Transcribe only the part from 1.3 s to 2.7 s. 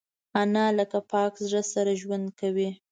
زړه سره ژوند کوي